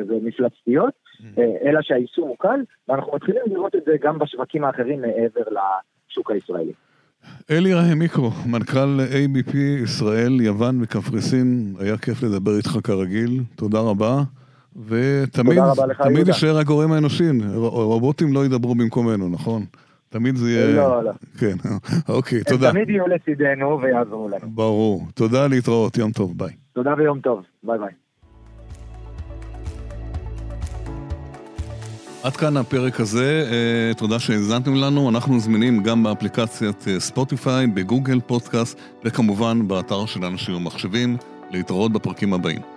ומפלצתיות, 0.08 0.94
mm-hmm. 0.94 1.42
אלא 1.66 1.82
שהיישום 1.82 2.28
הוא 2.28 2.38
קל, 2.40 2.60
ואנחנו 2.88 3.16
מתחילים 3.16 3.42
לראות 3.46 3.76
את 3.76 3.84
זה 3.86 3.92
גם 4.02 4.20
בשווקים 4.20 4.64
האחרים 4.64 5.02
מעבר 5.02 5.42
לשוק 5.42 6.32
הישראלי. 6.32 6.74
אלי 7.52 7.74
ראם 7.74 8.00
מיקרו, 8.00 8.32
מנכ"ל 8.46 9.00
ABP 9.12 9.58
ישראל, 9.84 10.42
יוון 10.42 10.80
וקפריסין, 10.82 11.76
היה 11.80 11.98
כיף 11.98 12.24
לדבר 12.24 12.58
איתך 12.58 12.78
כרגיל, 12.84 13.44
תודה 13.56 13.80
רבה. 13.80 14.24
ותמיד 14.88 16.28
יישאר 16.28 16.58
הגורם 16.58 16.92
האנושי, 16.92 17.24
רובוטים 17.56 18.34
לא 18.34 18.46
ידברו 18.46 18.76
במקומנו, 18.76 19.30
נכון? 19.30 19.66
תמיד 20.10 20.36
זה 20.36 20.52
יהיה... 20.52 20.76
לא, 20.76 21.04
לא. 21.04 21.12
כן, 21.38 21.56
אוקיי, 22.16 22.44
תודה. 22.44 22.70
הם 22.70 22.74
תמיד 22.74 22.90
יהיו 22.90 23.08
לצידנו 23.08 23.82
ויעזרו 23.82 24.30
לנו. 24.30 24.52
ברור. 24.52 25.08
תודה, 25.14 25.48
להתראות, 25.48 25.98
יום 25.98 26.12
טוב, 26.12 26.38
ביי. 26.38 26.54
תודה 26.74 26.94
ויום 26.98 27.20
טוב, 27.20 27.42
ביי 27.64 27.80
ביי. 27.80 28.03
עד 32.24 32.36
כאן 32.36 32.58
הפרק 32.58 33.00
הזה, 33.00 33.48
אה, 33.52 33.94
תודה 33.94 34.20
שהאזנתם 34.20 34.76
לנו, 34.76 35.10
אנחנו 35.10 35.40
זמינים 35.40 35.84
גם 35.84 36.04
באפליקציית 36.04 36.88
אה, 36.88 37.00
ספוטיפיי, 37.00 37.68
בגוגל 37.68 38.20
פודקאסט 38.20 38.78
וכמובן 39.04 39.68
באתר 39.68 40.06
של 40.06 40.26
אנשים 40.26 40.56
ומחשבים, 40.56 41.18
להתראות 41.52 41.92
בפרקים 41.92 42.34
הבאים. 42.34 42.73